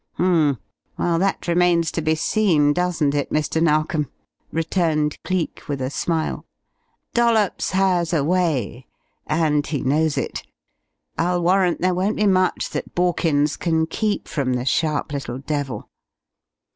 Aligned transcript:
"Hmm. 0.13 0.53
Well 0.97 1.19
that 1.19 1.47
remains 1.47 1.91
to 1.91 2.01
be 2.01 2.15
seen, 2.15 2.73
doesn't 2.73 3.13
it, 3.13 3.29
Mr. 3.31 3.61
Narkom?" 3.61 4.09
returned 4.51 5.15
Cleek, 5.23 5.61
with 5.67 5.79
a 5.79 5.91
smile. 5.91 6.43
"Dollops 7.13 7.69
has 7.69 8.11
a 8.11 8.23
way. 8.23 8.87
And 9.27 9.67
he 9.67 9.83
knows 9.83 10.17
it. 10.17 10.41
I'll 11.19 11.43
warrant 11.43 11.81
there 11.81 11.93
won't 11.93 12.17
be 12.17 12.25
much 12.25 12.71
that 12.71 12.95
Borkins 12.95 13.55
can 13.59 13.85
keep 13.85 14.27
from 14.27 14.53
the 14.53 14.65
sharp 14.65 15.13
little 15.13 15.37
devil! 15.37 15.87